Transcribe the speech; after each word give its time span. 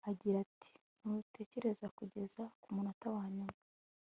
Agira 0.09 0.37
ati 0.45 0.69
Ntutegereze 1.01 1.85
kugeza 1.97 2.41
kumunota 2.61 3.05
wanyuma 3.15 3.55